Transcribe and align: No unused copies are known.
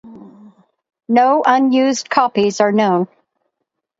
No 1.09 1.43
unused 1.45 2.09
copies 2.09 2.59
are 2.59 2.71
known. 2.71 3.07